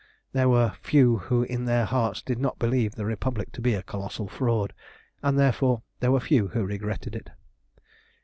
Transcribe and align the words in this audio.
There 0.33 0.49
were 0.49 0.71
few 0.81 1.17
who 1.17 1.43
in 1.43 1.65
their 1.65 1.85
hearts 1.85 2.23
did 2.23 2.39
not 2.39 2.57
believe 2.57 2.95
the 2.95 3.05
Republic 3.05 3.51
to 3.51 3.61
be 3.61 3.75
a 3.75 3.83
colossal 3.83 4.27
fraud, 4.27 4.73
and 5.21 5.37
therefore 5.37 5.83
there 5.99 6.11
were 6.11 6.19
few 6.19 6.47
who 6.47 6.65
regretted 6.65 7.15
it. 7.15 7.29